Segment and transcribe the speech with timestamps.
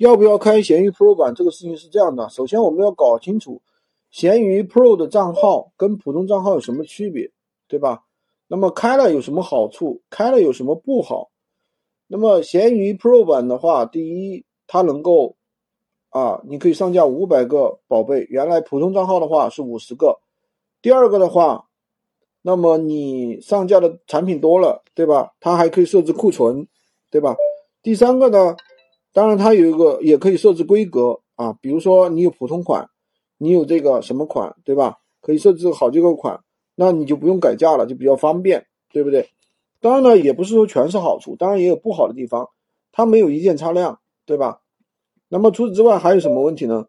[0.00, 1.34] 要不要开闲鱼 Pro 版？
[1.34, 3.60] 这个事情是这样的，首先我们要搞清楚
[4.10, 7.30] 闲鱼 Pro 的账号跟普通账号有什么区别，
[7.68, 8.04] 对吧？
[8.48, 10.00] 那么开了有什么好处？
[10.08, 11.28] 开了有什么不好？
[12.06, 15.36] 那么闲鱼 Pro 版的话，第一，它能够
[16.08, 20.18] 啊，你可以上架五百个宝贝，原来普通账号的话是五十个。
[20.80, 21.66] 第二个的话，
[22.40, 25.34] 那么你上架的产品多了，对吧？
[25.40, 26.66] 它还可以设置库存，
[27.10, 27.36] 对吧？
[27.82, 28.56] 第三个呢，
[29.12, 32.88] 当然它有一个也可以设置规格啊，比如说你有普通款，
[33.38, 34.98] 你有这个什么款，对吧？
[35.20, 36.40] 可以设置好几个款。
[36.76, 39.28] 那你就不用改价了，就比较方便，对不对？
[39.80, 42.48] 当然呢，也不是说全是好处，当然也有不好的地方，
[42.90, 44.62] 它没有一键差量，对吧？
[45.28, 46.86] 那么除此之外还有什么问题呢？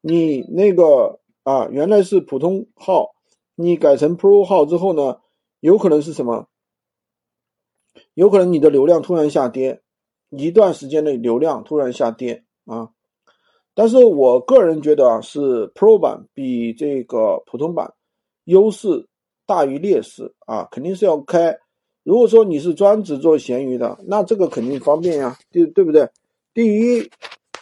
[0.00, 3.10] 你那个啊，原来是普通号，
[3.54, 5.18] 你改成 Pro 号之后呢，
[5.60, 6.46] 有可能是什么？
[8.14, 9.82] 有可能你的流量突然下跌，
[10.30, 12.90] 一段时间内流量突然下跌啊。
[13.74, 17.94] 但是我个人觉得啊，是 Pro 版比这个普通版
[18.44, 19.08] 优势。
[19.48, 21.56] 大于劣势啊，肯定是要开。
[22.02, 26.08] 如果说你是专职做闲鱼的，那这个肯定方便呀，对对不对？
[26.52, 27.08] 第一，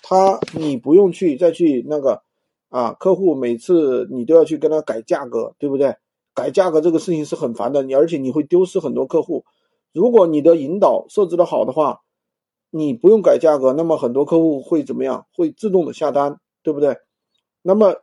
[0.03, 2.23] 他你不用去再去那个
[2.70, 5.95] 啊，客户每次你都要去跟他改价格，对不对？
[6.33, 9.45] 改价格这个事情是很烦的，你而且你会丢失很多客户。
[9.92, 12.01] 如果你的引导设置的好的话，
[12.77, 15.27] 你不用改价格，那么很多客户会怎么样？
[15.36, 16.97] 会自动的下单，对不对？
[17.62, 17.97] 那么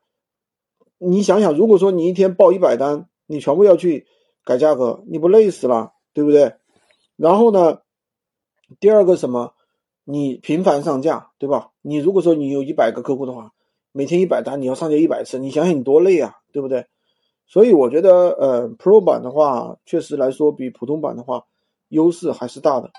[0.97, 3.07] 你想想，如果说你一天报一百单。
[3.27, 4.07] 你全部要去
[4.43, 6.55] 改价格，你不累死了，对不对？
[7.15, 7.79] 然后呢，
[8.81, 9.53] 第二个什么，
[10.03, 11.69] 你频繁上架，对吧？
[11.81, 13.53] 你如果说你有一百个客户的话，
[13.93, 16.87] 每天一百单，你要上架一百次，你想想你多累啊，对不对？
[17.47, 21.45] 所以我觉得，呃，Pro 版的话，确实来说比普通版的话，
[21.87, 22.91] 优势还是大的。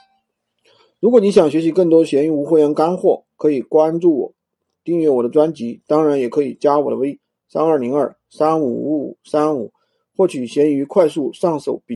[1.03, 4.35] 如果你想学习更多闲鱼无货源干货，可以关注我，
[4.85, 9.73] 订阅我的专辑，当然也可以加我的微三二零二三五五五三五。
[10.17, 11.91] 获取闲鱼快速上手笔。